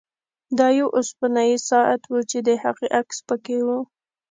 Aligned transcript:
دا 0.57 0.67
یو 0.79 0.87
اوسپنیز 0.97 1.59
ساعت 1.71 2.01
و 2.11 2.15
چې 2.29 2.37
د 2.47 2.49
هغې 2.63 2.87
عکس 2.99 3.17
پکې 3.27 3.57
و 3.65 3.67